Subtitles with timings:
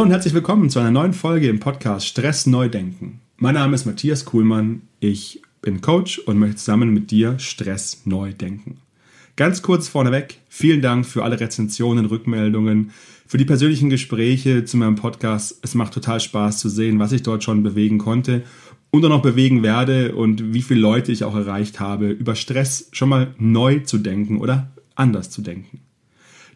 [0.00, 3.20] Hallo und herzlich willkommen zu einer neuen Folge im Podcast Stress neu denken.
[3.36, 8.32] Mein Name ist Matthias Kuhlmann, ich bin Coach und möchte zusammen mit dir Stress neu
[8.32, 8.78] denken.
[9.36, 12.92] Ganz kurz vorneweg, vielen Dank für alle Rezensionen, Rückmeldungen,
[13.26, 15.58] für die persönlichen Gespräche zu meinem Podcast.
[15.60, 18.44] Es macht total Spaß zu sehen, was ich dort schon bewegen konnte
[18.90, 22.88] und auch noch bewegen werde und wie viele Leute ich auch erreicht habe, über Stress
[22.92, 25.80] schon mal neu zu denken oder anders zu denken.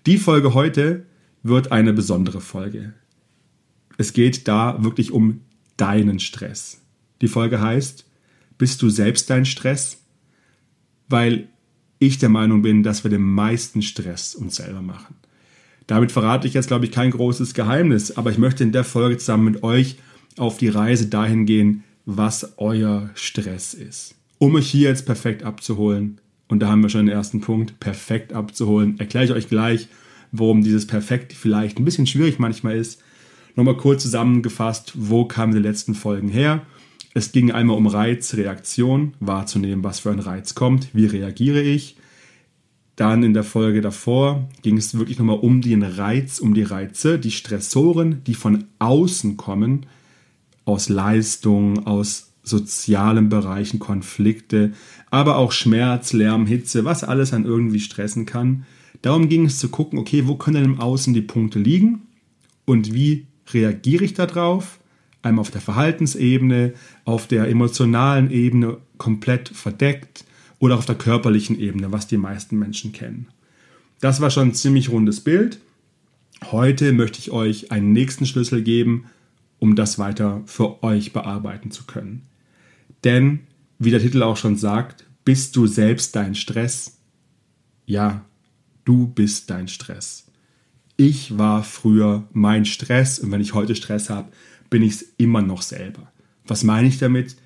[0.06, 1.04] Die Folge heute
[1.42, 2.94] wird eine besondere Folge.
[3.96, 5.40] Es geht da wirklich um
[5.76, 6.80] deinen Stress.
[7.20, 8.06] Die Folge heißt,
[8.58, 9.98] bist du selbst dein Stress?
[11.08, 11.48] Weil
[11.98, 15.16] ich der Meinung bin, dass wir den meisten Stress uns selber machen.
[15.86, 19.18] Damit verrate ich jetzt, glaube ich, kein großes Geheimnis, aber ich möchte in der Folge
[19.18, 19.96] zusammen mit euch
[20.38, 24.14] auf die Reise dahin gehen, was euer Stress ist.
[24.38, 28.32] Um euch hier jetzt perfekt abzuholen, und da haben wir schon den ersten Punkt, perfekt
[28.32, 29.88] abzuholen, erkläre ich euch gleich,
[30.32, 33.03] worum dieses Perfekt vielleicht ein bisschen schwierig manchmal ist
[33.56, 36.66] Nochmal kurz zusammengefasst, wo kamen die letzten Folgen her?
[37.14, 41.96] Es ging einmal um Reiz, Reaktion, wahrzunehmen, was für ein Reiz kommt, wie reagiere ich.
[42.96, 47.18] Dann in der Folge davor ging es wirklich nochmal um den Reiz, um die Reize,
[47.18, 49.86] die Stressoren, die von außen kommen,
[50.64, 54.72] aus Leistung, aus sozialen Bereichen, Konflikte,
[55.10, 58.66] aber auch Schmerz, Lärm, Hitze, was alles an irgendwie stressen kann.
[59.02, 62.02] Darum ging es zu gucken, okay, wo können denn im Außen die Punkte liegen
[62.64, 64.78] und wie reagiere ich darauf?
[65.22, 66.74] Einmal auf der Verhaltensebene,
[67.04, 70.24] auf der emotionalen Ebene komplett verdeckt
[70.58, 73.28] oder auf der körperlichen Ebene, was die meisten Menschen kennen.
[74.00, 75.60] Das war schon ein ziemlich rundes Bild.
[76.50, 79.06] Heute möchte ich euch einen nächsten Schlüssel geben,
[79.58, 82.22] um das weiter für euch bearbeiten zu können.
[83.02, 83.40] Denn,
[83.78, 86.98] wie der Titel auch schon sagt, bist du selbst dein Stress?
[87.86, 88.24] Ja,
[88.84, 90.24] du bist dein Stress
[90.96, 94.30] ich war früher mein Stress und wenn ich heute Stress habe,
[94.70, 96.12] bin ich es immer noch selber.
[96.46, 97.36] Was meine ich damit?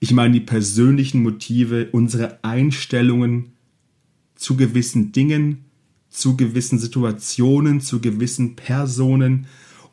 [0.00, 3.52] Ich meine die persönlichen Motive, unsere Einstellungen
[4.34, 5.64] zu gewissen Dingen,
[6.10, 9.46] zu gewissen Situationen, zu gewissen Personen,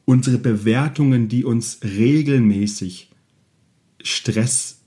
[0.06, 3.09] unsere Bewertungen, die uns regelmäßig
[4.01, 4.81] Stress,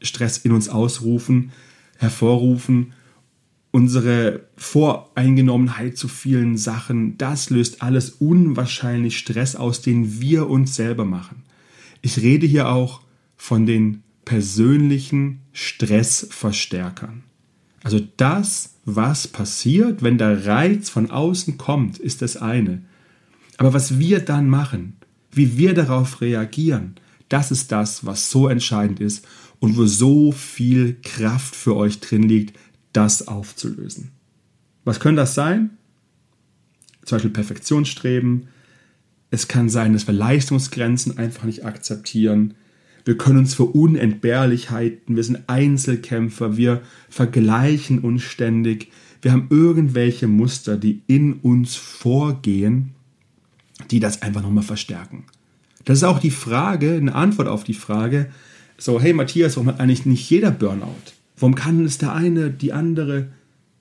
[0.00, 1.50] Stress in uns ausrufen,
[1.98, 2.92] hervorrufen
[3.72, 11.04] unsere Voreingenommenheit zu vielen Sachen, das löst alles unwahrscheinlich Stress aus, den wir uns selber
[11.04, 11.42] machen.
[12.02, 13.00] Ich rede hier auch
[13.36, 17.24] von den persönlichen Stressverstärkern.
[17.82, 22.82] Also das, was passiert, wenn der Reiz von außen kommt, ist das eine.
[23.56, 24.98] Aber was wir dann machen,
[25.32, 26.96] wie wir darauf reagieren,
[27.28, 29.26] das ist das, was so entscheidend ist
[29.60, 32.58] und wo so viel Kraft für euch drin liegt,
[32.92, 34.10] das aufzulösen.
[34.84, 35.70] Was können das sein?
[37.04, 38.48] Zum Beispiel Perfektionsstreben.
[39.30, 42.54] Es kann sein, dass wir Leistungsgrenzen einfach nicht akzeptieren.
[43.04, 48.92] Wir können uns für Unentbehrlichkeiten, wir sind Einzelkämpfer, wir vergleichen uns ständig.
[49.22, 52.94] Wir haben irgendwelche Muster, die in uns vorgehen,
[53.90, 55.24] die das einfach nochmal verstärken.
[55.84, 58.30] Das ist auch die Frage, eine Antwort auf die Frage,
[58.78, 61.12] so, hey Matthias, warum hat eigentlich nicht jeder Burnout?
[61.36, 63.28] Warum kann es der eine, die andere?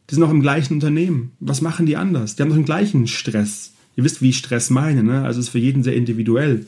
[0.10, 1.32] Die sind auch im gleichen Unternehmen.
[1.40, 2.36] Was machen die anders?
[2.36, 3.74] Die haben doch den gleichen Stress.
[3.96, 5.24] Ihr wisst, wie ich Stress meine, ne?
[5.24, 6.66] Also es ist für jeden sehr individuell.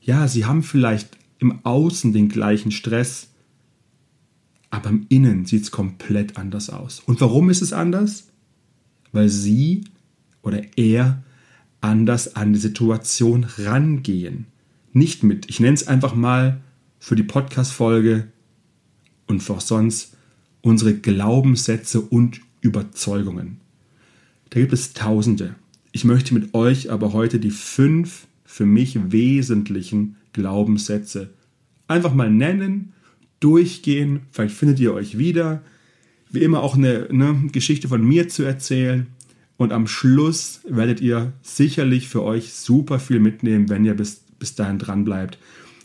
[0.00, 3.28] Ja, sie haben vielleicht im Außen den gleichen Stress,
[4.70, 7.00] aber im Innen sieht es komplett anders aus.
[7.00, 8.28] Und warum ist es anders?
[9.12, 9.84] Weil sie
[10.42, 11.22] oder er
[11.80, 14.46] anders an die Situation rangehen.
[14.92, 16.60] Nicht mit, ich nenne es einfach mal
[16.98, 18.28] für die Podcast-Folge
[19.32, 20.14] und auch sonst
[20.60, 23.58] unsere Glaubenssätze und Überzeugungen.
[24.50, 25.56] Da gibt es Tausende.
[25.90, 31.30] Ich möchte mit euch aber heute die fünf für mich wesentlichen Glaubenssätze
[31.88, 32.92] einfach mal nennen,
[33.40, 34.20] durchgehen.
[34.30, 35.62] Vielleicht findet ihr euch wieder.
[36.30, 39.06] Wie immer auch eine, eine Geschichte von mir zu erzählen.
[39.56, 44.54] Und am Schluss werdet ihr sicherlich für euch super viel mitnehmen, wenn ihr bis, bis
[44.54, 45.38] dahin dran bleibt,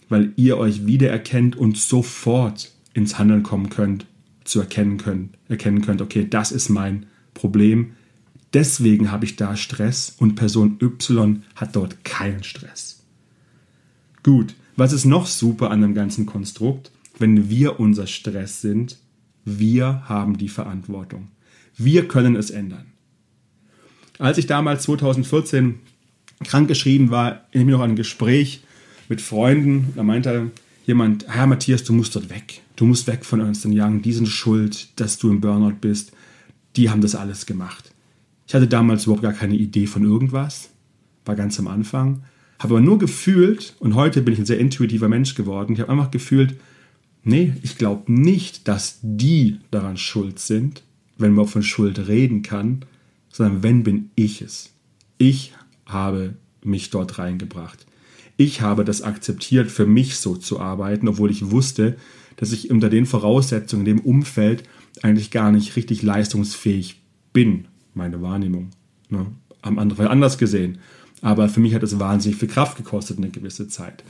[0.10, 4.08] weil ihr euch wiedererkennt und sofort ins Handeln kommen könnt,
[4.44, 7.06] zu erkennen könnt, erkennen könnt, okay, das ist mein
[7.36, 7.92] Problem.
[8.54, 13.04] Deswegen habe ich da Stress und Person Y hat dort keinen Stress.
[14.24, 16.92] Gut, was ist noch super an dem ganzen Konstrukt?
[17.20, 18.98] Wenn wir unser Stress sind,
[19.46, 21.28] wir haben die Verantwortung.
[21.78, 22.88] Wir können es ändern.
[24.18, 25.76] Als ich damals 2014
[26.44, 28.64] krankgeschrieben war, erinnere ich noch ein Gespräch
[29.08, 29.94] mit Freunden.
[29.96, 30.52] Da meinte
[30.88, 32.62] jemand, Herr Matthias, du musst dort weg.
[32.76, 34.02] Du musst weg von Ernst Young.
[34.02, 36.14] Die sind schuld, dass du im Burnout bist.
[36.76, 37.94] Die haben das alles gemacht.
[38.48, 40.70] Ich hatte damals überhaupt gar keine Idee von irgendwas.
[41.26, 42.24] War ganz am Anfang.
[42.60, 45.92] Habe aber nur gefühlt, und heute bin ich ein sehr intuitiver Mensch geworden, ich habe
[45.92, 46.56] einfach gefühlt,
[47.24, 50.82] nee, ich glaube nicht, dass die daran schuld sind,
[51.18, 52.86] wenn man von Schuld reden kann,
[53.30, 54.72] sondern wenn bin ich es.
[55.18, 55.54] Ich
[55.86, 57.87] habe mich dort reingebracht.
[58.38, 61.98] Ich habe das akzeptiert, für mich so zu arbeiten, obwohl ich wusste,
[62.36, 64.64] dass ich unter den Voraussetzungen, in dem Umfeld
[65.02, 67.02] eigentlich gar nicht richtig leistungsfähig
[67.34, 68.70] bin, meine Wahrnehmung.
[69.10, 69.26] Ne?
[69.62, 70.78] Am anderen Fall anders gesehen.
[71.22, 74.04] Aber für mich hat es wahnsinnig viel Kraft gekostet, eine gewisse Zeit.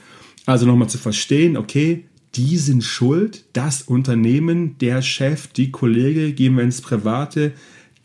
[0.46, 6.56] Also nochmal zu verstehen, okay, die sind schuld, das Unternehmen, der Chef, die Kollege, gehen
[6.56, 7.54] wir ins Private,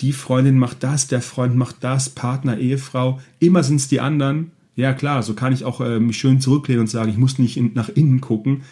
[0.00, 4.52] die Freundin macht das, der Freund macht das, Partner, Ehefrau, immer sind es die anderen.
[4.74, 7.56] Ja klar, so kann ich auch äh, mich schön zurücklehnen und sagen, ich muss nicht
[7.56, 8.62] in, nach innen gucken,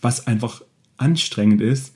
[0.00, 0.62] was einfach
[0.96, 1.94] anstrengend ist.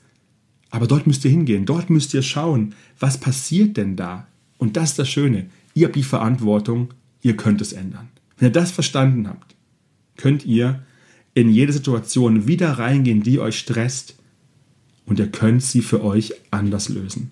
[0.69, 4.27] Aber dort müsst ihr hingehen, dort müsst ihr schauen, was passiert denn da?
[4.57, 8.09] Und das ist das Schöne, ihr habt die Verantwortung, ihr könnt es ändern.
[8.37, 9.55] Wenn ihr das verstanden habt,
[10.17, 10.83] könnt ihr
[11.33, 14.15] in jede Situation wieder reingehen, die euch stresst
[15.05, 17.31] und ihr könnt sie für euch anders lösen.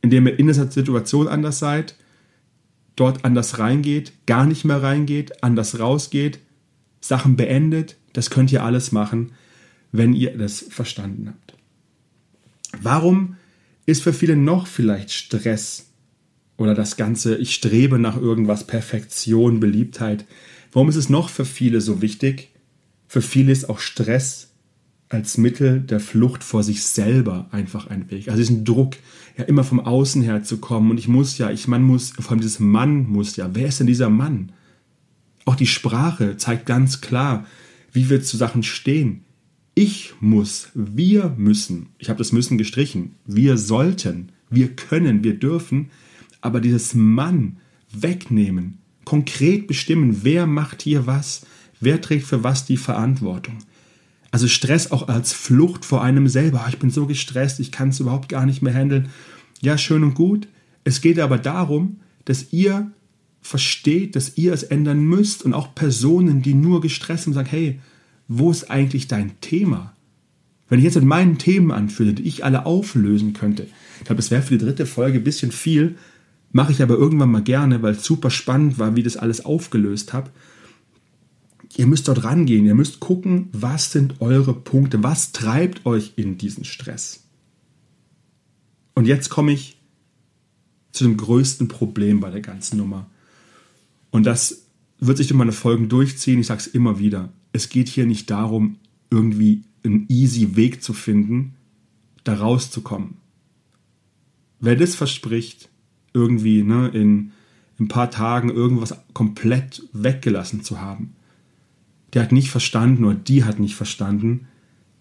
[0.00, 1.96] Indem ihr in dieser Situation anders seid,
[2.96, 6.38] dort anders reingeht, gar nicht mehr reingeht, anders rausgeht,
[7.00, 9.32] Sachen beendet, das könnt ihr alles machen,
[9.90, 11.54] wenn ihr das verstanden habt.
[12.80, 13.36] Warum
[13.86, 15.90] ist für viele noch vielleicht Stress
[16.56, 20.24] oder das Ganze, ich strebe nach irgendwas, Perfektion, Beliebtheit,
[20.70, 22.50] warum ist es noch für viele so wichtig?
[23.08, 24.52] Für viele ist auch Stress
[25.08, 28.28] als Mittel der Flucht vor sich selber einfach ein Weg.
[28.28, 28.96] Also diesen Druck,
[29.36, 32.30] ja immer vom Außen her zu kommen und ich muss ja, ich man muss, vor
[32.30, 33.50] allem dieses Mann muss ja.
[33.52, 34.52] Wer ist denn dieser Mann?
[35.44, 37.46] Auch die Sprache zeigt ganz klar,
[37.92, 39.24] wie wir zu Sachen stehen.
[39.74, 45.90] Ich muss, wir müssen, ich habe das müssen gestrichen, wir sollten, wir können, wir dürfen,
[46.42, 47.56] aber dieses Mann
[47.90, 51.46] wegnehmen, konkret bestimmen, wer macht hier was,
[51.80, 53.58] wer trägt für was die Verantwortung.
[54.32, 56.64] Also Stress auch als Flucht vor einem selber.
[56.70, 59.10] Ich bin so gestresst, ich kann es überhaupt gar nicht mehr handeln.
[59.60, 60.48] Ja, schön und gut.
[60.84, 62.90] Es geht aber darum, dass ihr
[63.42, 67.78] versteht, dass ihr es ändern müsst und auch Personen, die nur gestresst sind, sagen, hey,
[68.26, 69.92] wo ist eigentlich dein Thema?
[70.68, 73.66] Wenn ich jetzt mit meinen Themen anfühle, die ich alle auflösen könnte,
[73.98, 75.96] ich glaube, das wäre für die dritte Folge ein bisschen viel,
[76.52, 80.14] mache ich aber irgendwann mal gerne, weil es super spannend war, wie das alles aufgelöst
[80.14, 80.30] habe
[81.76, 86.38] ihr müsst dort rangehen, ihr müsst gucken, was sind eure Punkte, was treibt euch in
[86.38, 87.24] diesen Stress.
[88.94, 89.76] Und jetzt komme ich
[90.92, 93.06] zu dem größten Problem bei der ganzen Nummer.
[94.10, 94.66] Und das
[95.00, 97.32] wird sich durch meine Folgen durchziehen, ich sage es immer wieder.
[97.52, 98.76] Es geht hier nicht darum,
[99.10, 101.54] irgendwie einen easy Weg zu finden,
[102.24, 103.16] da rauszukommen.
[104.60, 105.70] Wer das verspricht,
[106.12, 107.32] irgendwie ne, in,
[107.78, 111.14] in ein paar Tagen irgendwas komplett weggelassen zu haben,
[112.12, 114.48] der hat nicht verstanden oder die hat nicht verstanden,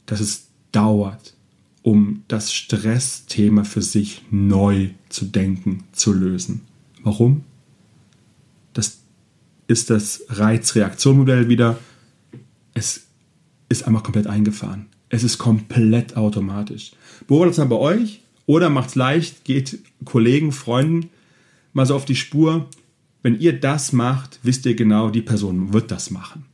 [0.05, 1.35] dass es dauert,
[1.83, 6.61] um das Stressthema für sich neu zu denken, zu lösen.
[7.03, 7.43] Warum?
[8.73, 8.99] Das
[9.67, 11.79] ist das Reizreaktionmodell wieder.
[12.73, 13.07] Es
[13.69, 14.87] ist einmal komplett eingefahren.
[15.09, 16.91] Es ist komplett automatisch.
[17.27, 21.09] Beobachtet es mal bei euch oder macht es leicht, geht Kollegen, Freunden
[21.73, 22.69] mal so auf die Spur.
[23.23, 26.45] Wenn ihr das macht, wisst ihr genau, die Person wird das machen.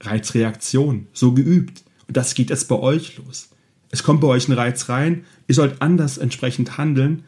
[0.00, 1.84] Reizreaktion, so geübt.
[2.08, 3.50] Und das geht jetzt bei euch los.
[3.90, 7.24] Es kommt bei euch ein Reiz rein, ihr sollt anders entsprechend handeln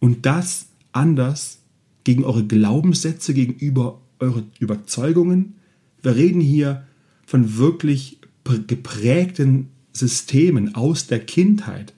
[0.00, 1.58] und das anders
[2.04, 5.54] gegen eure Glaubenssätze, gegenüber eure Überzeugungen.
[6.02, 6.86] Wir reden hier
[7.26, 8.18] von wirklich
[8.66, 11.92] geprägten Systemen aus der Kindheit.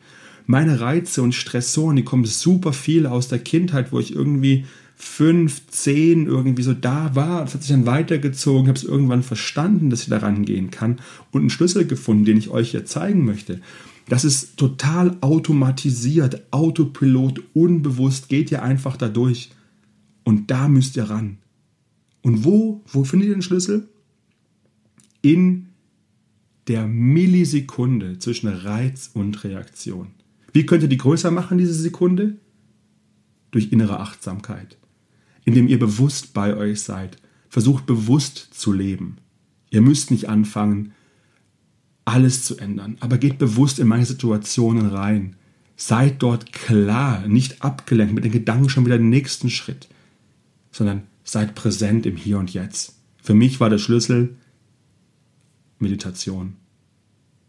[0.46, 4.64] Meine Reize und Stressoren, die kommen super viel aus der Kindheit, wo ich irgendwie
[5.00, 7.42] fünf, zehn irgendwie so da war.
[7.42, 10.98] Das hat sich dann weitergezogen, habe es irgendwann verstanden, dass ich da rangehen kann
[11.30, 13.60] und einen Schlüssel gefunden, den ich euch jetzt zeigen möchte.
[14.08, 19.50] Das ist total automatisiert, Autopilot, unbewusst, geht ihr einfach da durch.
[20.24, 21.38] Und da müsst ihr ran.
[22.22, 23.88] Und wo, wo findet ihr den Schlüssel?
[25.22, 25.68] In
[26.66, 30.08] der Millisekunde zwischen Reiz und Reaktion.
[30.52, 32.36] Wie könnt ihr die größer machen, diese Sekunde?
[33.50, 34.76] Durch innere Achtsamkeit
[35.48, 37.16] indem ihr bewusst bei euch seid.
[37.48, 39.16] Versucht bewusst zu leben.
[39.70, 40.92] Ihr müsst nicht anfangen,
[42.04, 45.36] alles zu ändern, aber geht bewusst in meine Situationen rein.
[45.74, 49.88] Seid dort klar, nicht abgelenkt mit den Gedanken schon wieder den nächsten Schritt,
[50.70, 52.98] sondern seid präsent im Hier und Jetzt.
[53.22, 54.36] Für mich war der Schlüssel
[55.78, 56.56] Meditation.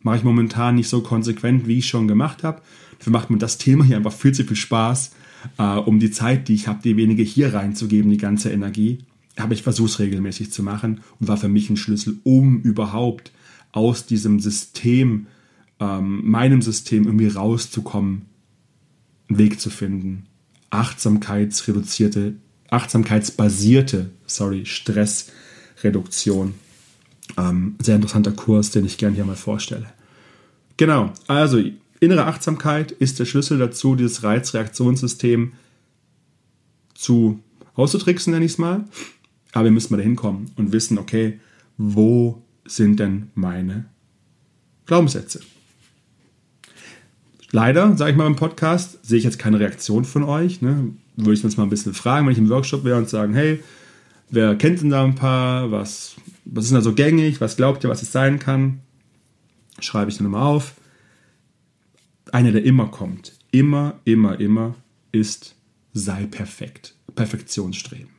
[0.03, 2.61] Mache ich momentan nicht so konsequent, wie ich schon gemacht habe.
[2.97, 5.11] Dafür macht mir das Thema hier einfach viel zu viel Spaß
[5.57, 8.99] äh, um die Zeit, die ich habe, die wenige hier reinzugeben, die ganze Energie.
[9.35, 13.31] Aber ich versuche es regelmäßig zu machen und war für mich ein Schlüssel, um überhaupt
[13.71, 15.27] aus diesem System,
[15.79, 18.25] ähm, meinem System irgendwie rauszukommen,
[19.29, 20.25] einen Weg zu finden.
[20.71, 22.35] Achtsamkeitsreduzierte,
[22.69, 26.53] achtsamkeitsbasierte, sorry, Stressreduktion.
[27.37, 29.87] Ähm, sehr interessanter Kurs, den ich gerne hier mal vorstelle.
[30.77, 31.61] Genau, also
[31.99, 35.53] innere Achtsamkeit ist der Schlüssel dazu, dieses Reizreaktionssystem
[36.93, 37.39] zu
[37.75, 38.85] auszutricksen, nenne ich es mal.
[39.51, 41.39] Aber wir müssen mal dahin kommen und wissen, okay,
[41.77, 43.85] wo sind denn meine
[44.85, 45.41] Glaubenssätze?
[47.51, 50.61] Leider, sage ich mal im Podcast, sehe ich jetzt keine Reaktion von euch.
[50.61, 50.93] Ne?
[51.15, 53.63] Würde ich uns mal ein bisschen fragen, wenn ich im Workshop wäre und sagen, hey,
[54.29, 55.71] wer kennt denn da ein paar?
[55.71, 56.15] Was,
[56.45, 57.41] was ist denn da so gängig?
[57.41, 58.81] Was glaubt ihr, was es sein kann?
[59.79, 60.75] Schreibe ich dann immer auf.
[62.31, 64.75] Einer, der immer kommt, immer, immer, immer,
[65.11, 65.55] ist
[65.93, 66.95] sei perfekt.
[67.15, 68.09] Perfektionsstreben.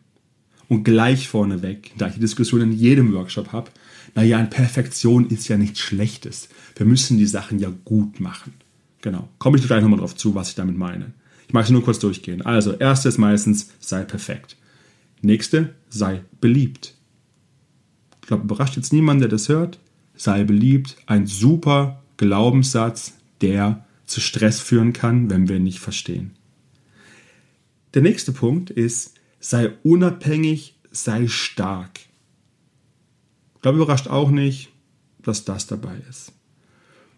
[0.69, 3.71] Und gleich vorneweg, da ich die Diskussion in jedem Workshop habe,
[4.15, 6.49] naja, eine Perfektion ist ja nichts Schlechtes.
[6.77, 8.55] Wir müssen die Sachen ja gut machen.
[9.03, 9.29] Genau.
[9.39, 11.13] Komme ich gleich nochmal drauf zu, was ich damit meine.
[11.49, 12.43] Ich mag es nur kurz durchgehen.
[12.43, 14.57] Also, erstes meistens, sei perfekt.
[15.23, 16.95] Nächste, sei beliebt.
[18.23, 19.79] Ich glaube, überrascht jetzt niemand, der das hört.
[20.15, 20.97] Sei beliebt.
[21.07, 26.33] Ein super Glaubenssatz, der zu Stress führen kann, wenn wir ihn nicht verstehen.
[27.95, 32.01] Der nächste Punkt ist, sei unabhängig, sei stark.
[33.57, 34.71] Ich glaube, überrascht auch nicht,
[35.23, 36.33] dass das dabei ist.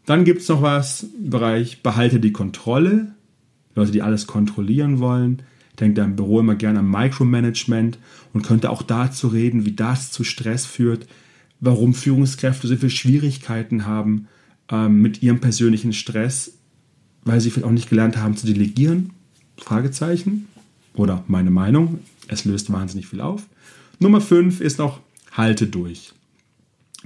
[0.06, 3.14] Dann gibt es noch was im Bereich behalte die Kontrolle.
[3.74, 5.42] Leute, die alles kontrollieren wollen.
[5.76, 7.98] Da im Büro immer gerne an Micromanagement
[8.32, 11.08] und könnte auch dazu reden, wie das zu Stress führt,
[11.60, 14.28] warum Führungskräfte so viele Schwierigkeiten haben
[14.70, 16.58] ähm, mit ihrem persönlichen Stress,
[17.24, 19.10] weil sie vielleicht auch nicht gelernt haben zu delegieren.
[19.56, 20.48] Fragezeichen
[20.94, 22.00] oder meine Meinung.
[22.28, 23.46] Es löst wahnsinnig viel auf.
[23.98, 25.00] Nummer 5 ist noch,
[25.32, 26.12] halte durch.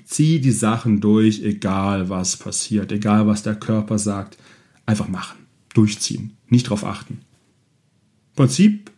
[0.04, 4.38] Zieh die Sachen durch, egal was passiert, egal was der Körper sagt.
[4.84, 5.38] Einfach machen,
[5.74, 7.20] durchziehen, nicht drauf achten.
[8.34, 8.90] Prinzip,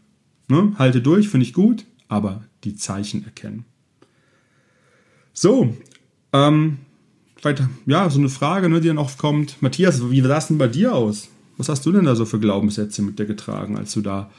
[0.49, 3.65] ne, halte durch, finde ich gut, aber die Zeichen erkennen.
[5.33, 5.77] So,
[6.33, 6.79] ähm,
[7.45, 9.61] weiter, ja, so eine Frage, ne, die dann oft kommt.
[9.63, 11.29] Matthias, wie sah das denn bei dir aus?
[11.57, 14.31] Was hast du denn da so für Glaubenssätze mit dir getragen, als du da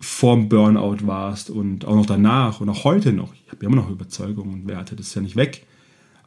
[0.00, 3.34] vorm Burnout warst und auch noch danach und auch heute noch.
[3.34, 5.66] Ich habe immer noch Überzeugungen und Werte, das ist ja nicht weg.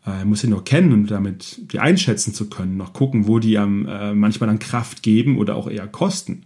[0.06, 3.56] Äh, muss sie nur kennen und damit die einschätzen zu können, noch gucken, wo die
[3.56, 6.44] ähm, äh, manchmal dann Kraft geben oder auch eher kosten,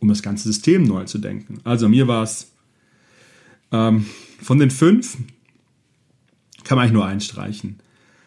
[0.00, 1.60] um das ganze System neu zu denken.
[1.64, 2.52] Also mir war es
[3.72, 4.04] ähm,
[4.42, 5.16] von den fünf
[6.64, 7.78] kann man eigentlich nur einstreichen.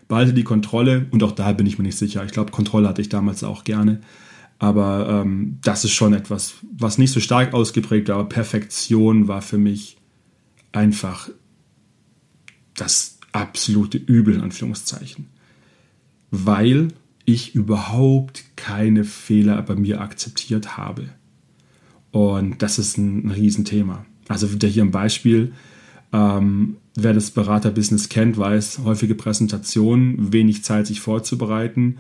[0.10, 2.26] Behalte die Kontrolle und auch da bin ich mir nicht sicher.
[2.26, 4.02] Ich glaube, Kontrolle hatte ich damals auch gerne.
[4.58, 8.16] Aber ähm, das ist schon etwas, was nicht so stark ausgeprägt war.
[8.16, 9.98] Aber Perfektion war für mich
[10.72, 11.30] einfach
[12.76, 15.28] das absolute Übel, in Anführungszeichen.
[16.32, 16.90] Weil
[17.26, 21.10] ich überhaupt keine Fehler bei mir akzeptiert habe.
[22.12, 24.08] Und das ist ein, ein Riesenthema.
[24.28, 25.54] Also wieder hier ein Beispiel.
[26.12, 31.98] Ähm, wer das Beraterbusiness kennt, weiß, häufige Präsentationen, wenig Zeit, sich vorzubereiten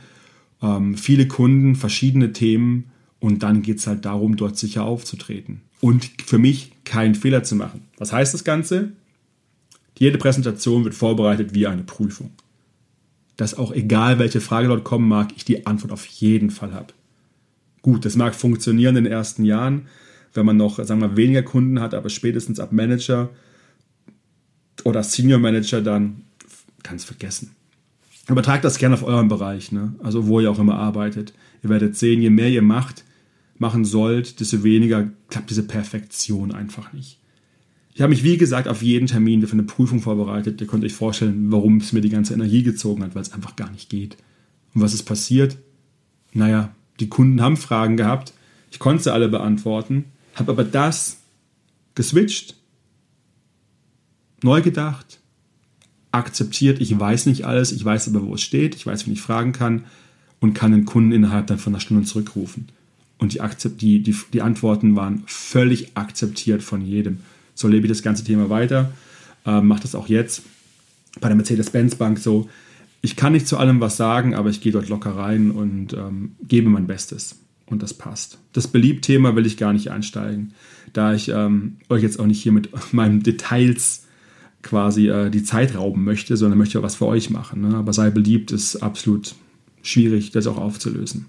[0.62, 5.62] ähm, viele Kunden, verschiedene Themen und dann geht es halt darum, dort sicher aufzutreten.
[5.82, 7.82] Und für mich keinen Fehler zu machen.
[7.98, 8.92] Was heißt das Ganze?
[9.98, 12.32] Jede Präsentation wird vorbereitet wie eine Prüfung.
[13.38, 16.94] Dass auch egal, welche Frage dort kommen mag, ich die Antwort auf jeden Fall habe.
[17.82, 19.88] Gut, das mag funktionieren in den ersten Jahren,
[20.34, 23.30] wenn man noch, sagen wir weniger Kunden hat, aber spätestens ab Manager
[24.86, 26.24] oder Senior Manager dann
[26.96, 27.52] es vergessen.
[28.28, 29.94] Übertragt das gerne auf euren Bereich, ne?
[30.00, 31.34] also wo ihr auch immer arbeitet.
[31.64, 33.04] Ihr werdet sehen, je mehr ihr macht,
[33.58, 37.20] machen sollt, desto weniger klappt diese Perfektion einfach nicht.
[37.94, 40.62] Ich habe mich, wie gesagt, auf jeden Termin für eine Prüfung vorbereitet.
[40.62, 43.56] Ihr könnt euch vorstellen, warum es mir die ganze Energie gezogen hat, weil es einfach
[43.56, 44.16] gar nicht geht.
[44.74, 45.58] Und was ist passiert?
[46.32, 48.34] Naja, die Kunden haben Fragen gehabt.
[48.72, 50.06] Ich konnte sie alle beantworten,
[50.36, 51.18] habe aber das
[51.96, 52.56] geswitcht,
[54.44, 55.20] neu gedacht,
[56.12, 59.22] akzeptiert, ich weiß nicht alles, ich weiß aber, wo es steht, ich weiß, wen ich
[59.22, 59.86] fragen kann
[60.40, 62.68] und kann den Kunden innerhalb dann von einer Stunde zurückrufen.
[63.18, 63.42] Und die,
[63.78, 67.20] die, die, die Antworten waren völlig akzeptiert von jedem.
[67.54, 68.94] So lebe ich das ganze Thema weiter,
[69.46, 70.44] äh, mache das auch jetzt
[71.20, 72.50] bei der Mercedes-Benz Bank so.
[73.02, 76.36] Ich kann nicht zu allem was sagen, aber ich gehe dort locker rein und ähm,
[76.48, 77.38] gebe mein Bestes.
[77.66, 78.40] Und das passt.
[78.54, 80.54] Das Beliebthema will ich gar nicht einsteigen,
[80.94, 84.08] da ich ähm, euch jetzt auch nicht hier mit meinen Details
[84.62, 87.62] quasi äh, die Zeit rauben möchte, sondern möchte was für euch machen.
[87.62, 87.76] Ne?
[87.76, 89.36] Aber sei beliebt ist absolut
[89.82, 91.26] schwierig, das auch aufzulösen.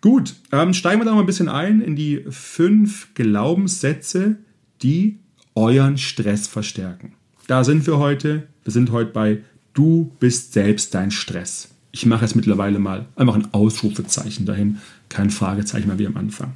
[0.00, 4.36] Gut, ähm, steigen wir da mal ein bisschen ein in die fünf Glaubenssätze,
[4.82, 5.18] die
[5.54, 7.12] euren Stress verstärken.
[7.46, 8.48] Da sind wir heute.
[8.64, 9.42] Wir sind heute bei
[9.74, 11.70] Du bist selbst dein Stress.
[11.92, 14.78] Ich mache jetzt mittlerweile mal einfach ein Ausrufezeichen dahin,
[15.08, 16.54] kein Fragezeichen mehr wie am Anfang.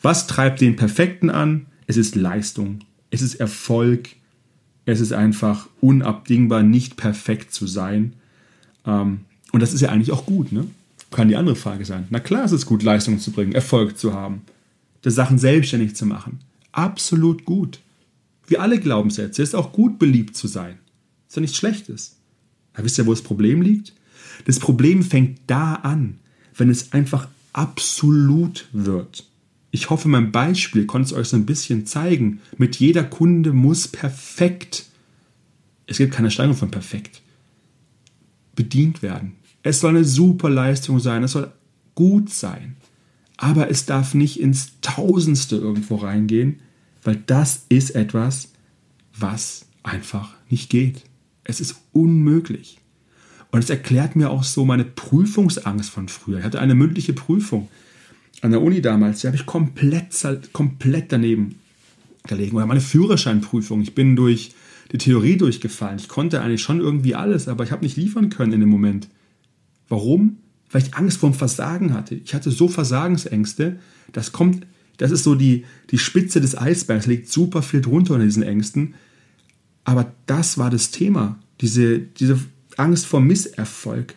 [0.00, 1.66] Was treibt den Perfekten an?
[1.86, 4.10] Es ist Leistung, es ist Erfolg,
[4.88, 8.14] es ist einfach unabdingbar, nicht perfekt zu sein.
[8.86, 9.20] Ähm,
[9.52, 10.66] und das ist ja eigentlich auch gut, ne?
[11.10, 12.06] Kann die andere Frage sein.
[12.08, 14.42] Na klar, ist es gut, Leistung zu bringen, Erfolg zu haben,
[15.04, 16.40] die Sachen selbstständig zu machen.
[16.72, 17.80] Absolut gut.
[18.46, 20.78] Wie alle Glaubenssätze ist auch gut, beliebt zu sein.
[21.28, 22.16] Ist ja nichts Schlechtes.
[22.72, 23.92] Aber wisst ihr, wo das Problem liegt?
[24.46, 26.18] Das Problem fängt da an,
[26.56, 29.26] wenn es einfach absolut wird.
[29.70, 32.40] Ich hoffe, mein Beispiel konnte es euch so ein bisschen zeigen.
[32.56, 34.86] Mit jeder Kunde muss perfekt,
[35.86, 37.20] es gibt keine Steigerung von perfekt,
[38.54, 39.34] bedient werden.
[39.62, 41.52] Es soll eine super Leistung sein, es soll
[41.94, 42.76] gut sein.
[43.36, 46.60] Aber es darf nicht ins Tausendste irgendwo reingehen,
[47.04, 48.52] weil das ist etwas,
[49.16, 51.02] was einfach nicht geht.
[51.44, 52.78] Es ist unmöglich.
[53.50, 56.38] Und es erklärt mir auch so meine Prüfungsangst von früher.
[56.38, 57.68] Ich hatte eine mündliche Prüfung
[58.40, 60.14] an der Uni damals, die habe ich komplett,
[60.52, 61.56] komplett daneben
[62.26, 62.56] gelegen.
[62.56, 63.80] Oder meine Führerscheinprüfung.
[63.82, 64.52] Ich bin durch
[64.92, 65.98] die Theorie durchgefallen.
[65.98, 69.08] Ich konnte eigentlich schon irgendwie alles, aber ich habe nicht liefern können in dem Moment.
[69.88, 70.38] Warum?
[70.70, 72.14] Weil ich Angst vor dem Versagen hatte.
[72.14, 73.78] Ich hatte so Versagensängste.
[74.12, 74.66] Das kommt,
[74.98, 78.94] das ist so die, die Spitze des Eisbergs, liegt super viel drunter in diesen Ängsten.
[79.84, 81.38] Aber das war das Thema.
[81.60, 82.38] Diese, diese
[82.76, 84.14] Angst vor Misserfolg.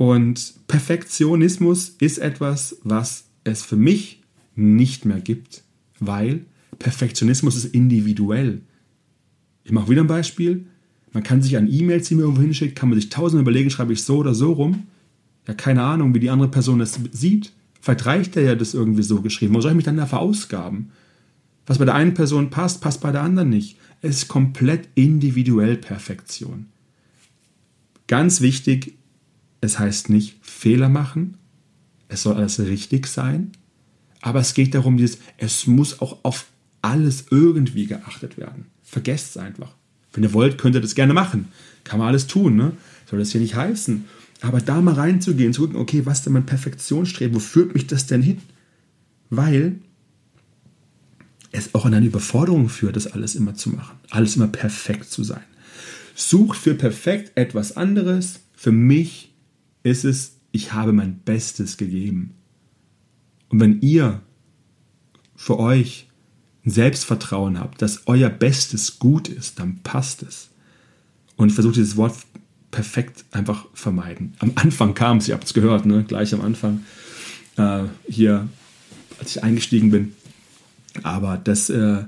[0.00, 4.22] Und Perfektionismus ist etwas, was es für mich
[4.56, 5.62] nicht mehr gibt,
[5.98, 6.46] weil
[6.78, 8.62] Perfektionismus ist individuell.
[9.62, 10.64] Ich mache wieder ein Beispiel.
[11.12, 13.92] Man kann sich an E-Mails, die man irgendwo hinschickt, kann man sich tausend überlegen, schreibe
[13.92, 14.86] ich so oder so rum.
[15.46, 17.52] Ja, keine Ahnung, wie die andere Person das sieht.
[17.82, 19.54] Vielleicht reicht der ja das irgendwie so geschrieben.
[19.54, 20.92] Wo soll ich mich dann da verausgaben?
[21.66, 23.76] Was bei der einen Person passt, passt bei der anderen nicht.
[24.00, 26.68] Es ist komplett individuell Perfektion.
[28.06, 28.94] Ganz wichtig,
[29.60, 31.36] es heißt nicht Fehler machen,
[32.08, 33.52] es soll alles richtig sein,
[34.20, 36.46] aber es geht darum, dieses, es muss auch auf
[36.82, 38.66] alles irgendwie geachtet werden.
[38.82, 39.74] Vergesst es einfach.
[40.12, 41.48] Wenn ihr wollt, könnt ihr das gerne machen.
[41.84, 42.72] Kann man alles tun, ne?
[43.08, 44.04] Soll das hier nicht heißen.
[44.42, 47.34] Aber da mal reinzugehen, zu gucken, okay, was ist denn mein Perfektionsstreben?
[47.34, 48.38] Wo führt mich das denn hin?
[49.28, 49.78] Weil
[51.52, 53.98] es auch an eine Überforderung führt, das alles immer zu machen.
[54.10, 55.42] Alles immer perfekt zu sein.
[56.14, 58.40] Sucht für perfekt etwas anderes.
[58.54, 59.29] Für mich
[59.82, 62.34] ist es, ich habe mein Bestes gegeben.
[63.48, 64.20] Und wenn ihr
[65.36, 66.08] für euch
[66.64, 70.50] ein Selbstvertrauen habt, dass euer Bestes gut ist, dann passt es.
[71.36, 72.14] Und versucht dieses Wort
[72.70, 74.34] perfekt einfach vermeiden.
[74.38, 76.04] Am Anfang kam es, ihr habt es gehört, ne?
[76.06, 76.84] gleich am Anfang,
[77.56, 78.48] äh, hier,
[79.18, 80.12] als ich eingestiegen bin.
[81.02, 82.04] Aber das äh,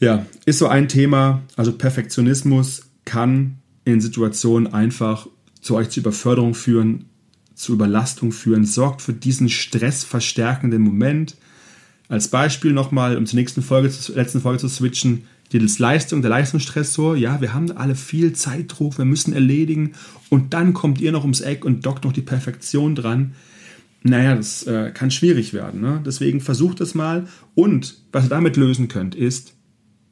[0.00, 1.42] ja, ist so ein Thema.
[1.56, 5.26] Also Perfektionismus kann in Situationen einfach
[5.62, 7.06] zu euch zur Überförderung führen,
[7.54, 11.36] zu Überlastung führen, sorgt für diesen stressverstärkenden Moment.
[12.08, 16.30] Als Beispiel nochmal, um zur nächsten Folge, zur letzten Folge zu switchen, die Leistung, der
[16.30, 17.16] Leistungsstressor.
[17.16, 19.92] Ja, wir haben alle viel Zeitdruck, wir müssen erledigen
[20.30, 23.34] und dann kommt ihr noch ums Eck und dockt noch die Perfektion dran.
[24.02, 25.80] Naja, das äh, kann schwierig werden.
[25.80, 26.02] Ne?
[26.04, 27.28] Deswegen versucht es mal.
[27.54, 29.54] Und was ihr damit lösen könnt, ist,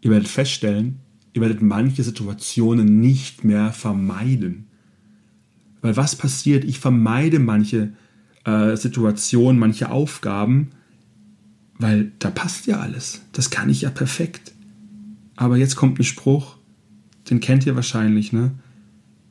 [0.00, 1.00] ihr werdet feststellen,
[1.32, 4.69] ihr werdet manche Situationen nicht mehr vermeiden.
[5.82, 6.64] Weil was passiert?
[6.64, 7.92] Ich vermeide manche
[8.44, 10.70] äh, Situationen, manche Aufgaben,
[11.78, 13.22] weil da passt ja alles.
[13.32, 14.52] Das kann ich ja perfekt.
[15.36, 16.56] Aber jetzt kommt ein Spruch,
[17.30, 18.52] den kennt ihr wahrscheinlich, ne?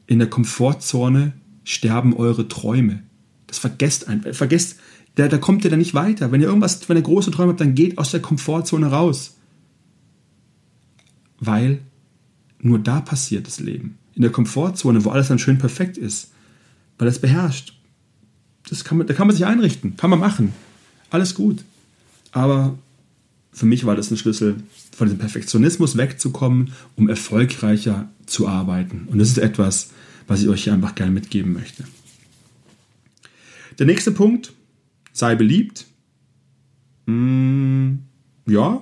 [0.07, 1.33] In der Komfortzone
[1.63, 3.03] sterben eure Träume.
[3.45, 4.33] Das vergesst einfach.
[4.33, 4.79] Vergesst,
[5.15, 6.31] da, da kommt ihr dann nicht weiter.
[6.31, 9.38] Wenn ihr irgendwas, wenn ihr große Träume habt, dann geht aus der Komfortzone raus.
[11.39, 11.81] Weil
[12.59, 13.99] nur da passiert das Leben.
[14.15, 16.31] In der Komfortzone, wo alles dann schön perfekt ist
[16.99, 17.73] weil er es beherrscht.
[18.69, 20.53] Das kann man, da kann man sich einrichten, kann man machen.
[21.09, 21.63] Alles gut.
[22.31, 22.77] Aber
[23.51, 24.57] für mich war das ein Schlüssel,
[24.95, 29.07] von diesem Perfektionismus wegzukommen, um erfolgreicher zu arbeiten.
[29.09, 29.89] Und das ist etwas,
[30.27, 31.85] was ich euch hier einfach gerne mitgeben möchte.
[33.79, 34.51] Der nächste Punkt,
[35.13, 35.85] sei beliebt.
[37.07, 37.99] Hm,
[38.45, 38.81] ja,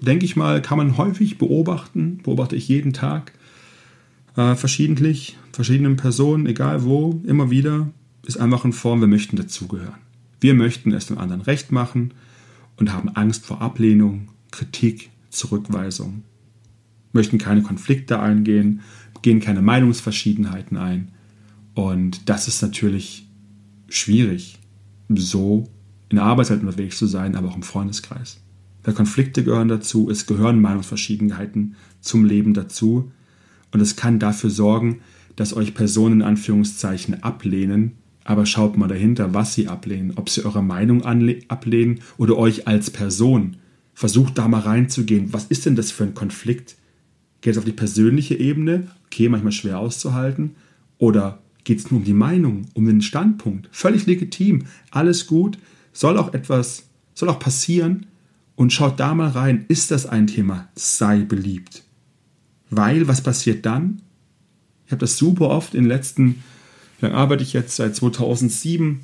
[0.00, 3.32] denke ich mal, kann man häufig beobachten, beobachte ich jeden Tag
[4.36, 7.90] äh, verschiedentlich, verschiedenen Personen, egal wo, immer wieder,
[8.24, 10.00] ist einfach in Form, wir möchten dazugehören.
[10.40, 12.12] Wir möchten es dem anderen recht machen
[12.76, 16.24] und haben Angst vor Ablehnung, Kritik, Zurückweisung,
[17.12, 18.80] möchten keine Konflikte eingehen,
[19.22, 21.12] gehen keine Meinungsverschiedenheiten ein.
[21.74, 23.26] Und das ist natürlich
[23.88, 24.58] schwierig,
[25.08, 25.68] so
[26.08, 28.40] in der Arbeitswelt unterwegs zu sein, aber auch im Freundeskreis.
[28.84, 33.10] Weil Konflikte gehören dazu, es gehören Meinungsverschiedenheiten zum Leben dazu.
[33.76, 35.00] Und es kann dafür sorgen,
[35.36, 37.92] dass euch Personen in Anführungszeichen ablehnen,
[38.24, 42.88] aber schaut mal dahinter, was sie ablehnen, ob sie eure Meinung ablehnen oder euch als
[42.88, 43.56] Person.
[43.92, 45.34] Versucht da mal reinzugehen.
[45.34, 46.76] Was ist denn das für ein Konflikt?
[47.42, 48.86] Geht es auf die persönliche Ebene?
[49.08, 50.52] Okay, manchmal schwer auszuhalten.
[50.96, 53.68] Oder geht es nur um die Meinung, um den Standpunkt?
[53.72, 55.58] Völlig legitim, alles gut,
[55.92, 58.06] soll auch etwas, soll auch passieren.
[58.54, 60.68] Und schaut da mal rein, ist das ein Thema?
[60.74, 61.85] Sei beliebt.
[62.70, 64.02] Weil, was passiert dann?
[64.86, 66.42] Ich habe das super oft in den letzten,
[67.00, 69.00] wie arbeite ich jetzt seit 2007,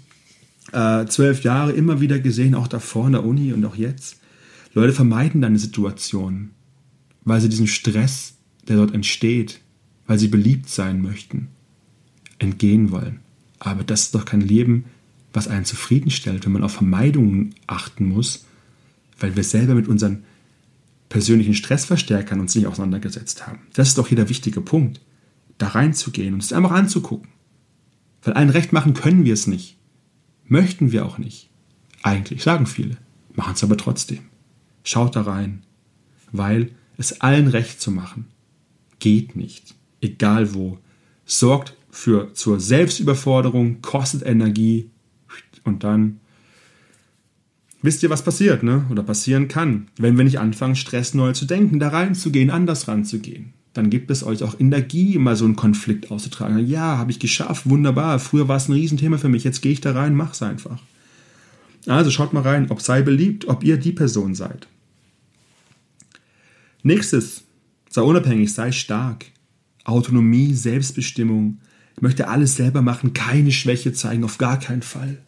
[0.72, 4.18] äh, zwölf Jahre immer wieder gesehen, auch davor in der Uni und auch jetzt.
[4.74, 6.50] Leute vermeiden dann eine Situation,
[7.24, 8.34] weil sie diesen Stress,
[8.68, 9.60] der dort entsteht,
[10.06, 11.48] weil sie beliebt sein möchten,
[12.38, 13.20] entgehen wollen.
[13.58, 14.84] Aber das ist doch kein Leben,
[15.32, 18.44] was einen zufriedenstellt, wenn man auf Vermeidungen achten muss,
[19.18, 20.24] weil wir selber mit unseren
[21.12, 23.60] persönlichen Stressverstärkern uns nicht auseinandergesetzt haben.
[23.74, 25.02] Das ist doch hier der wichtige Punkt
[25.58, 27.28] da reinzugehen und es einfach anzugucken.
[28.22, 29.76] Weil allen recht machen können wir es nicht.
[30.46, 31.50] Möchten wir auch nicht.
[32.02, 32.96] Eigentlich, sagen viele.
[33.34, 34.20] Machen es aber trotzdem.
[34.84, 35.64] Schaut da rein.
[36.32, 38.28] Weil es allen recht zu machen,
[38.98, 39.74] geht nicht.
[40.00, 40.78] Egal wo.
[41.26, 44.88] Sorgt für zur Selbstüberforderung, kostet Energie
[45.62, 46.20] und dann
[47.82, 48.86] wisst ihr, was passiert, ne?
[48.90, 53.52] Oder passieren kann, wenn wir nicht anfangen, Stress neu zu denken, da reinzugehen, anders ranzugehen
[53.74, 56.66] dann gibt es euch auch Energie, mal so einen Konflikt auszutragen.
[56.66, 58.18] Ja, habe ich geschafft, wunderbar.
[58.18, 60.78] Früher war es ein Riesenthema für mich, jetzt gehe ich da rein, mach's einfach.
[61.86, 64.68] Also schaut mal rein, ob sei beliebt, ob ihr die Person seid.
[66.82, 67.44] Nächstes,
[67.88, 69.26] sei unabhängig, sei stark.
[69.84, 71.58] Autonomie, Selbstbestimmung.
[71.96, 75.18] Ich möchte alles selber machen, keine Schwäche zeigen, auf gar keinen Fall.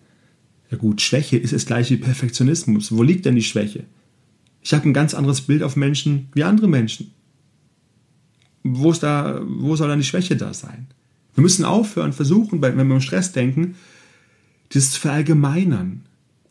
[0.75, 2.91] Ja gut, Schwäche ist es gleich wie Perfektionismus.
[2.91, 3.85] Wo liegt denn die Schwäche?
[4.61, 7.13] Ich habe ein ganz anderes Bild auf Menschen wie andere Menschen
[8.65, 10.87] wo, ist da, wo soll dann die Schwäche da sein?
[11.35, 13.77] Wir müssen aufhören, versuchen, wenn wir um Stress denken,
[14.71, 16.03] das zu verallgemeinern.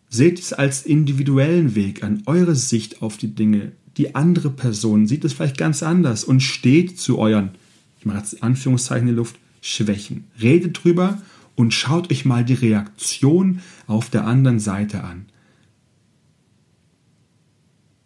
[0.09, 3.71] Seht es als individuellen Weg an, eure Sicht auf die Dinge.
[3.97, 7.51] Die andere Person sieht es vielleicht ganz anders und steht zu euren,
[7.99, 10.25] ich mache jetzt Anführungszeichen in die Luft, Schwächen.
[10.41, 11.21] Redet drüber
[11.55, 15.25] und schaut euch mal die Reaktion auf der anderen Seite an.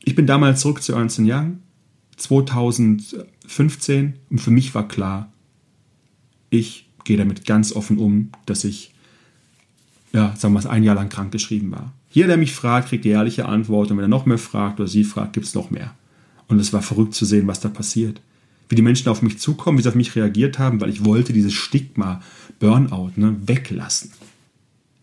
[0.04, 1.60] Ich bin damals zurück zu Ernst Young
[2.18, 5.32] 2015 und für mich war klar,
[6.50, 8.94] ich gehe damit ganz offen um, dass ich,
[10.14, 11.94] ja, sagen wir mal, ein Jahr lang krank geschrieben war.
[12.10, 14.88] Jeder, der mich fragt, kriegt die ehrliche Antwort und wenn er noch mehr fragt oder
[14.88, 15.94] sie fragt, gibt es noch mehr.
[16.48, 18.22] Und es war verrückt zu sehen, was da passiert.
[18.70, 21.34] Wie die Menschen auf mich zukommen, wie sie auf mich reagiert haben, weil ich wollte
[21.34, 22.22] dieses Stigma,
[22.60, 24.12] Burnout, ne, weglassen.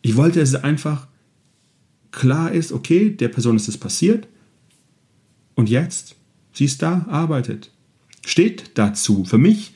[0.02, 1.06] Ich wollte, dass es einfach
[2.10, 4.28] klar ist, okay, der Person ist es passiert
[5.54, 6.16] und jetzt
[6.54, 7.70] Sie ist da, arbeitet.
[8.24, 9.24] Steht dazu.
[9.24, 9.74] Für mich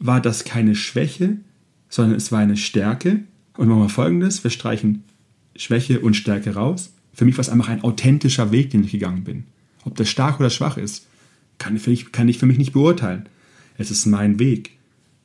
[0.00, 1.36] war das keine Schwäche,
[1.88, 3.20] sondern es war eine Stärke.
[3.56, 5.04] Und machen wir folgendes: Wir streichen
[5.54, 6.92] Schwäche und Stärke raus.
[7.12, 9.44] Für mich war es einfach ein authentischer Weg, den ich gegangen bin.
[9.84, 11.06] Ob der stark oder schwach ist,
[11.58, 13.28] kann ich, kann ich für mich nicht beurteilen.
[13.78, 14.72] Es ist mein Weg.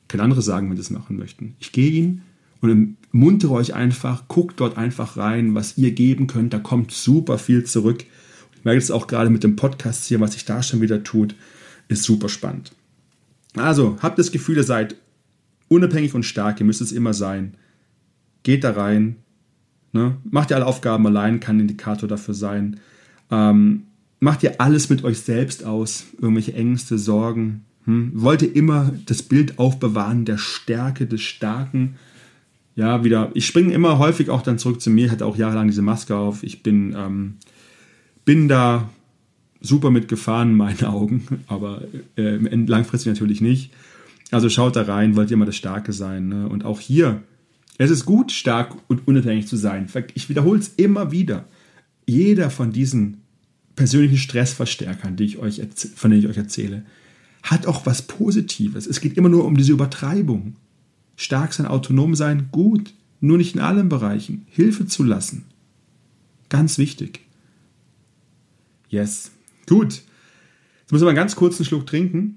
[0.08, 1.54] Können andere sagen, wenn sie es machen möchten.
[1.60, 2.22] Ich gehe ihn
[2.60, 6.52] und muntere euch einfach, guckt dort einfach rein, was ihr geben könnt.
[6.52, 8.04] Da kommt super viel zurück.
[8.56, 11.34] Ich merke es auch gerade mit dem Podcast hier, was sich da schon wieder tut,
[11.88, 12.72] ist super spannend.
[13.56, 14.96] Also, habt das Gefühl, ihr seid
[15.68, 17.54] unabhängig und stark, ihr müsst es immer sein.
[18.42, 19.16] Geht da rein.
[19.92, 20.16] Ne?
[20.24, 22.80] Macht ihr alle Aufgaben allein, kann ein Indikator dafür sein.
[23.30, 23.84] Ähm,
[24.20, 27.64] macht ihr alles mit euch selbst aus, irgendwelche Ängste, Sorgen.
[27.86, 28.12] Hm?
[28.14, 31.96] Wollt ihr immer das Bild aufbewahren der Stärke, des Starken.
[32.76, 35.66] Ja, wieder, ich springe immer häufig auch dann zurück zu mir, ich hatte auch jahrelang
[35.66, 36.42] diese Maske auf.
[36.42, 37.34] Ich bin ähm,
[38.24, 38.88] bin da
[39.60, 41.82] super mitgefahren in meinen Augen, aber
[42.16, 43.72] äh, langfristig natürlich nicht.
[44.30, 46.28] Also schaut da rein, wollt ihr immer das Starke sein.
[46.28, 46.48] Ne?
[46.48, 47.22] Und auch hier,
[47.78, 49.88] es ist gut, stark und unabhängig zu sein.
[50.14, 51.46] Ich wiederhole es immer wieder.
[52.06, 53.22] Jeder von diesen
[53.80, 55.62] persönlichen Stressverstärkern, die ich euch
[55.96, 56.84] von denen ich euch erzähle,
[57.42, 58.86] hat auch was Positives.
[58.86, 60.56] Es geht immer nur um diese Übertreibung.
[61.16, 64.44] Stark sein, autonom sein, gut, nur nicht in allen Bereichen.
[64.50, 65.46] Hilfe zu lassen.
[66.50, 67.20] Ganz wichtig.
[68.90, 69.30] Yes.
[69.66, 70.02] Gut.
[70.82, 72.36] Jetzt müssen wir einen ganz kurzen Schluck trinken.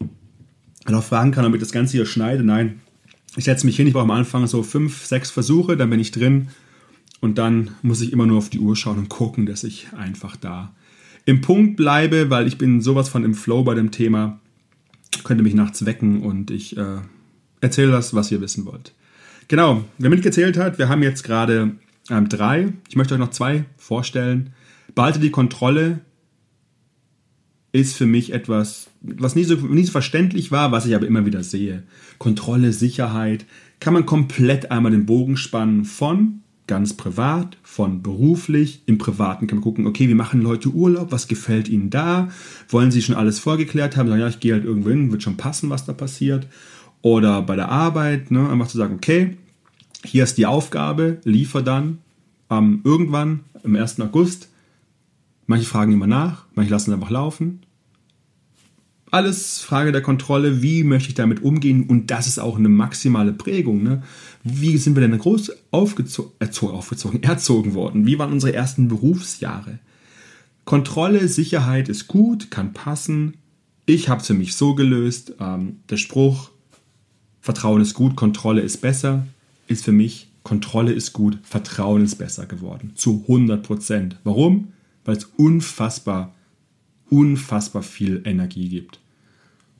[0.00, 2.44] Und auch fragen kann, ob ich das Ganze hier schneide.
[2.44, 2.82] Nein.
[3.36, 6.10] Ich setze mich hin, ich brauche am Anfang so fünf, sechs Versuche, dann bin ich
[6.10, 6.48] drin.
[7.20, 10.36] Und dann muss ich immer nur auf die Uhr schauen und gucken, dass ich einfach
[10.36, 10.74] da
[11.24, 14.40] im Punkt bleibe, weil ich bin sowas von im Flow bei dem Thema.
[15.24, 16.98] Könnte mich nachts wecken und ich äh,
[17.60, 18.94] erzähle das, was ihr wissen wollt.
[19.48, 21.76] Genau, wer mitgezählt hat, wir haben jetzt gerade
[22.10, 24.54] Ähm, drei, ich möchte euch noch zwei vorstellen.
[24.94, 26.00] Behalte die Kontrolle
[27.72, 31.26] ist für mich etwas, was nie so, nie so verständlich war, was ich aber immer
[31.26, 31.82] wieder sehe.
[32.16, 33.44] Kontrolle, Sicherheit,
[33.78, 38.82] kann man komplett einmal den Bogen spannen von ganz privat, von beruflich.
[38.86, 41.10] Im Privaten kann man gucken, okay, wie machen Leute Urlaub?
[41.10, 42.28] Was gefällt ihnen da?
[42.68, 44.08] Wollen sie schon alles vorgeklärt haben?
[44.08, 46.46] Sagen, ja, ich gehe halt irgendwo hin, wird schon passen, was da passiert.
[47.02, 49.36] Oder bei der Arbeit, ne, einfach zu sagen, okay,
[50.04, 51.98] hier ist die Aufgabe, liefer dann
[52.50, 54.00] ähm, irgendwann im 1.
[54.00, 54.48] August.
[55.46, 57.60] Manche fragen immer nach, manche lassen einfach laufen.
[59.10, 63.32] Alles Frage der Kontrolle, wie möchte ich damit umgehen und das ist auch eine maximale
[63.32, 63.82] Prägung.
[63.82, 64.02] Ne?
[64.44, 68.06] Wie sind wir denn groß aufgezogen, erzogen, aufgezogen, erzogen worden?
[68.06, 69.78] Wie waren unsere ersten Berufsjahre?
[70.64, 73.34] Kontrolle, Sicherheit ist gut, kann passen.
[73.86, 75.32] Ich habe es für mich so gelöst.
[75.40, 76.50] Ähm, der Spruch,
[77.40, 79.26] Vertrauen ist gut, Kontrolle ist besser,
[79.66, 82.92] ist für mich, Kontrolle ist gut, Vertrauen ist besser geworden.
[82.94, 84.16] Zu 100 Prozent.
[84.24, 84.74] Warum?
[85.06, 86.34] Weil es unfassbar,
[87.10, 89.00] unfassbar viel Energie gibt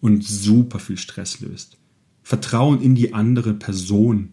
[0.00, 1.76] und super viel Stress löst.
[2.22, 4.30] Vertrauen in die andere Person,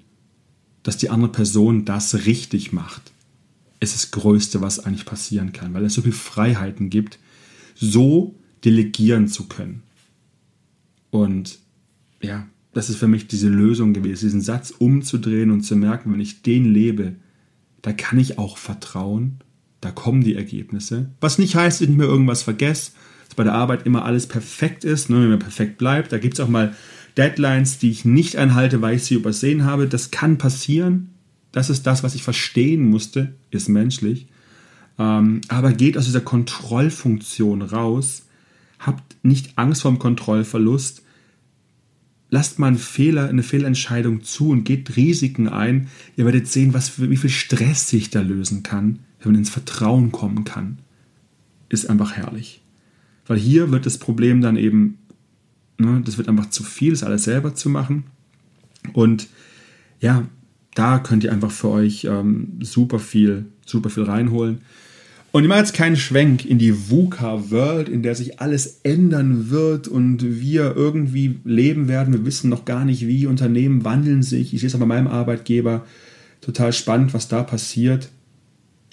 [0.83, 3.11] dass die andere Person das richtig macht,
[3.79, 7.19] ist das Größte, was eigentlich passieren kann, weil es so viele Freiheiten gibt,
[7.75, 9.83] so delegieren zu können.
[11.09, 11.59] Und
[12.21, 16.19] ja, das ist für mich diese Lösung gewesen, diesen Satz umzudrehen und zu merken, wenn
[16.19, 17.15] ich den lebe,
[17.81, 19.39] da kann ich auch vertrauen,
[19.85, 21.11] da kommen die Ergebnisse.
[21.21, 22.93] Was nicht heißt, dass ich mir irgendwas vergesse,
[23.27, 26.11] dass bei der Arbeit immer alles perfekt ist, nur ne, wenn mir perfekt bleibt.
[26.11, 26.75] Da gibt es auch mal
[27.17, 29.87] Deadlines, die ich nicht einhalte, weil ich sie übersehen habe.
[29.87, 31.11] Das kann passieren.
[31.51, 34.27] Das ist das, was ich verstehen musste, ist menschlich.
[34.97, 38.23] Ähm, aber geht aus dieser Kontrollfunktion raus.
[38.79, 41.03] Habt nicht Angst vor dem Kontrollverlust
[42.29, 45.87] lasst mal einen Fehler, eine Fehlentscheidung zu und geht Risiken ein.
[46.17, 50.11] Ihr werdet sehen, was, wie viel Stress sich da lösen kann, wenn man ins Vertrauen
[50.11, 50.79] kommen kann.
[51.69, 52.61] Ist einfach herrlich.
[53.27, 54.99] Weil hier wird das Problem dann eben,
[55.77, 58.05] ne, das wird einfach zu viel, das alles selber zu machen.
[58.93, 59.27] Und
[59.99, 60.27] ja,
[60.75, 64.59] da könnt ihr einfach für euch ähm, super viel, super viel reinholen.
[65.31, 69.87] Und ich mache jetzt keinen Schwenk in die VUCA-World, in der sich alles ändern wird
[69.87, 72.13] und wir irgendwie leben werden.
[72.13, 74.53] Wir wissen noch gar nicht, wie Unternehmen wandeln sich.
[74.53, 75.85] Ich sehe es bei meinem Arbeitgeber.
[76.39, 78.09] Total spannend, was da passiert.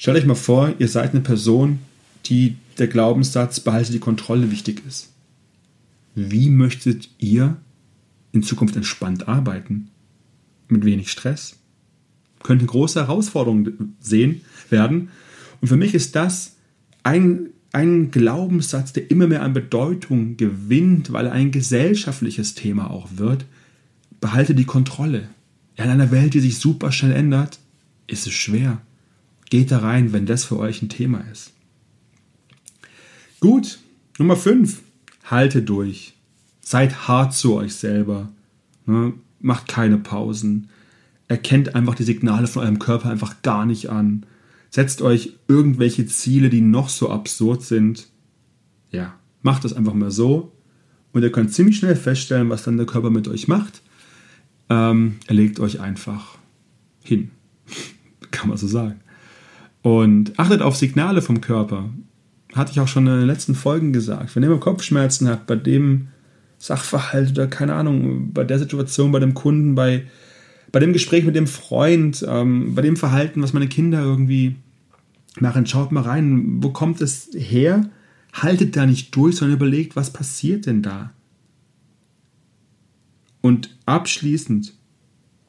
[0.02, 1.78] Stellt euch mal vor, ihr seid eine Person,
[2.26, 5.12] die der Glaubenssatz behalte die Kontrolle wichtig ist.
[6.16, 7.58] Wie möchtet ihr
[8.32, 9.90] in Zukunft entspannt arbeiten?
[10.66, 11.60] Mit wenig Stress?
[12.42, 15.10] Könnte große Herausforderung sehen werden
[15.60, 16.56] und für mich ist das
[17.04, 23.08] ein, ein Glaubenssatz, der immer mehr an Bedeutung gewinnt, weil er ein gesellschaftliches Thema auch
[23.14, 23.44] wird.
[24.20, 25.28] Behalte die Kontrolle.
[25.76, 27.60] In einer Welt, die sich super schnell ändert,
[28.08, 28.82] ist es schwer.
[29.52, 31.52] Geht da rein, wenn das für euch ein Thema ist.
[33.38, 33.80] Gut,
[34.16, 34.80] Nummer 5.
[35.24, 36.14] Halte durch.
[36.62, 38.32] Seid hart zu euch selber.
[38.86, 39.12] Ne?
[39.40, 40.70] Macht keine Pausen.
[41.28, 44.24] Erkennt einfach die Signale von eurem Körper einfach gar nicht an.
[44.70, 48.08] Setzt euch irgendwelche Ziele, die noch so absurd sind.
[48.90, 50.50] Ja, macht das einfach mal so.
[51.12, 53.82] Und ihr könnt ziemlich schnell feststellen, was dann der Körper mit euch macht.
[54.70, 56.38] Ähm, er legt euch einfach
[57.04, 57.32] hin.
[58.30, 59.02] Kann man so sagen.
[59.82, 61.90] Und achtet auf Signale vom Körper.
[62.54, 64.34] Hatte ich auch schon in den letzten Folgen gesagt.
[64.34, 66.08] Wenn ihr Kopfschmerzen habt, bei dem
[66.58, 70.04] Sachverhalt oder keine Ahnung, bei der Situation, bei dem Kunden, bei
[70.72, 74.56] bei dem Gespräch mit dem Freund, ähm, bei dem Verhalten, was meine Kinder irgendwie
[75.38, 77.90] machen, schaut mal rein, wo kommt es her?
[78.32, 81.12] Haltet da nicht durch, sondern überlegt, was passiert denn da?
[83.42, 84.72] Und abschließend,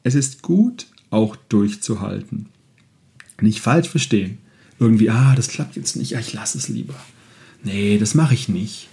[0.02, 2.50] es ist gut, auch durchzuhalten.
[3.44, 4.38] Nicht falsch verstehen.
[4.78, 6.94] Irgendwie, ah, das klappt jetzt nicht, ja, ich lasse es lieber.
[7.62, 8.88] Nee, das mache ich nicht.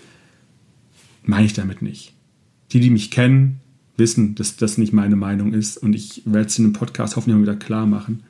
[1.24, 2.14] Meine ich damit nicht.
[2.72, 3.62] Die, die mich kennen,
[3.98, 7.36] wissen, dass das nicht meine Meinung ist und ich werde es in dem Podcast hoffentlich
[7.36, 8.24] mal wieder klar machen.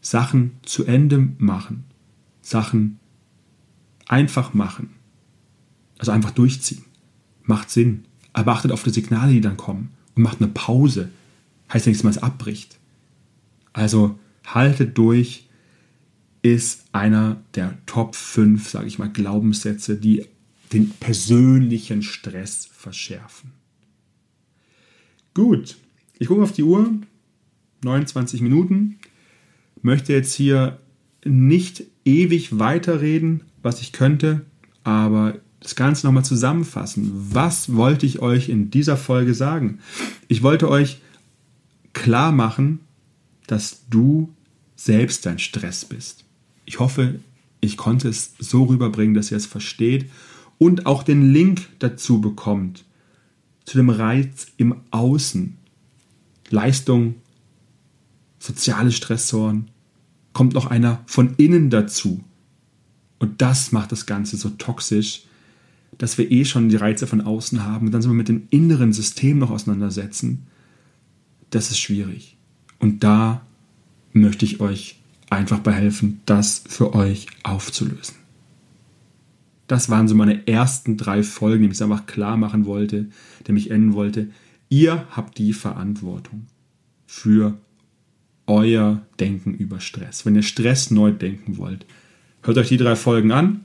[0.00, 1.84] Sachen zu Ende machen.
[2.42, 2.98] Sachen
[4.06, 4.90] einfach machen.
[5.98, 6.84] Also einfach durchziehen.
[7.44, 8.04] Macht Sinn.
[8.32, 9.90] Aber achtet auf die Signale, die dann kommen.
[10.14, 11.10] Und macht eine Pause.
[11.72, 12.76] Heißt ja nichts, man es abbricht.
[13.72, 15.48] Also haltet durch
[16.42, 20.24] ist einer der Top 5, sage ich mal, Glaubenssätze, die
[20.72, 23.52] den persönlichen Stress verschärfen.
[25.34, 25.76] Gut,
[26.18, 26.90] ich gucke auf die Uhr,
[27.82, 28.98] 29 Minuten,
[29.82, 30.80] möchte jetzt hier
[31.24, 34.46] nicht ewig weiterreden, was ich könnte,
[34.84, 37.10] aber das Ganze nochmal zusammenfassen.
[37.32, 39.80] Was wollte ich euch in dieser Folge sagen?
[40.28, 41.00] Ich wollte euch
[41.92, 42.80] klar machen,
[43.46, 44.32] dass du
[44.76, 46.24] selbst dein Stress bist.
[46.64, 47.20] Ich hoffe,
[47.60, 50.10] ich konnte es so rüberbringen, dass ihr es versteht
[50.58, 52.84] und auch den Link dazu bekommt,
[53.64, 55.56] zu dem Reiz im Außen.
[56.50, 57.16] Leistung,
[58.38, 59.68] soziale Stressoren,
[60.32, 62.22] kommt noch einer von innen dazu.
[63.18, 65.22] Und das macht das Ganze so toxisch,
[65.98, 68.46] dass wir eh schon die Reize von außen haben und dann sind wir mit dem
[68.50, 70.46] inneren System noch auseinandersetzen.
[71.50, 72.36] Das ist schwierig.
[72.78, 73.45] Und da
[74.20, 74.98] möchte ich euch
[75.30, 78.16] einfach behelfen, das für euch aufzulösen.
[79.66, 83.06] Das waren so meine ersten drei Folgen, die ich einfach klar machen wollte,
[83.46, 84.28] die ich enden wollte.
[84.68, 86.46] Ihr habt die Verantwortung
[87.06, 87.58] für
[88.46, 90.24] euer Denken über Stress.
[90.24, 91.84] Wenn ihr Stress neu denken wollt,
[92.42, 93.64] hört euch die drei Folgen an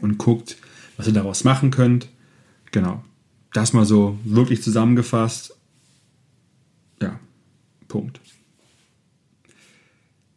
[0.00, 0.56] und guckt,
[0.96, 2.08] was ihr daraus machen könnt.
[2.72, 3.04] Genau.
[3.52, 5.56] Das mal so wirklich zusammengefasst.
[7.00, 7.20] Ja,
[7.86, 8.20] Punkt.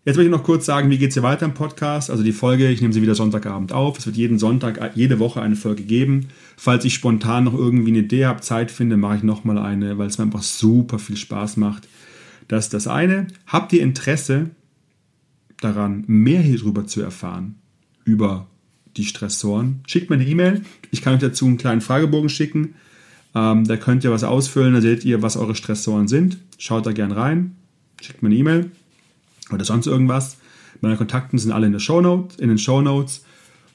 [0.09, 2.09] Jetzt möchte ich noch kurz sagen, wie geht es hier weiter im Podcast?
[2.09, 3.99] Also die Folge, ich nehme sie wieder Sonntagabend auf.
[3.99, 6.29] Es wird jeden Sonntag, jede Woche eine Folge geben.
[6.57, 10.07] Falls ich spontan noch irgendwie eine Idee habe, Zeit finde, mache ich nochmal eine, weil
[10.07, 11.87] es mir einfach super viel Spaß macht.
[12.47, 13.27] Das ist das eine.
[13.45, 14.49] Habt ihr Interesse
[15.61, 17.59] daran, mehr hierüber zu erfahren?
[18.03, 18.47] Über
[18.97, 19.81] die Stressoren?
[19.85, 20.63] Schickt mir eine E-Mail.
[20.89, 22.73] Ich kann euch dazu einen kleinen Fragebogen schicken.
[23.35, 26.39] Ähm, da könnt ihr was ausfüllen, da seht ihr, was eure Stressoren sind.
[26.57, 27.57] Schaut da gern rein.
[28.01, 28.71] Schickt mir eine E-Mail
[29.51, 30.37] oder sonst irgendwas.
[30.81, 33.23] Meine Kontakten sind alle in, der Shownote, in den Show Notes.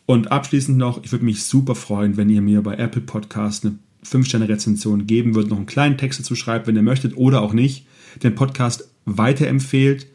[0.07, 3.79] Und abschließend noch, ich würde mich super freuen, wenn ihr mir bei Apple Podcast eine
[4.05, 7.87] 5-Sterne-Rezension geben würdet, noch einen kleinen Text dazu schreibt, wenn ihr möchtet oder auch nicht,
[8.23, 10.07] den Podcast weiterempfehlt,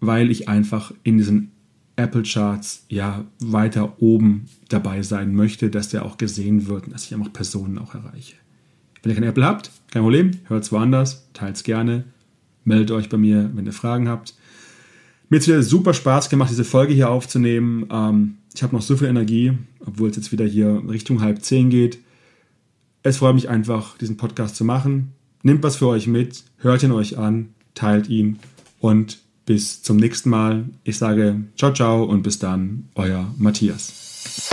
[0.00, 1.52] weil ich einfach in diesen
[1.96, 7.06] Apple Charts ja weiter oben dabei sein möchte, dass der auch gesehen wird und dass
[7.06, 8.36] ich einfach Personen auch erreiche.
[9.02, 12.04] Wenn ihr kein Apple habt, kein Problem, hört es woanders, teilt es gerne,
[12.64, 14.34] meldet euch bei mir, wenn ihr Fragen habt.
[15.28, 17.86] Mir hat es wieder super Spaß gemacht, diese Folge hier aufzunehmen.
[17.90, 19.52] Ähm, ich habe noch so viel Energie,
[19.84, 21.98] obwohl es jetzt wieder hier Richtung halb zehn geht.
[23.02, 25.12] Es freut mich einfach, diesen Podcast zu machen.
[25.42, 28.38] Nehmt was für euch mit, hört ihn euch an, teilt ihn
[28.80, 30.64] und bis zum nächsten Mal.
[30.84, 34.50] Ich sage ciao, ciao und bis dann, euer Matthias.